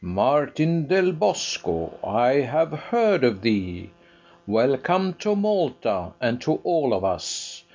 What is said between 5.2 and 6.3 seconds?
Malta,